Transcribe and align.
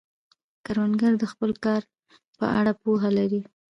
کروندګر 0.65 1.13
د 1.19 1.23
خپل 1.31 1.51
کار 1.65 1.81
په 2.37 2.45
اړه 2.59 2.71
پوهه 2.81 3.09
لري 3.17 3.41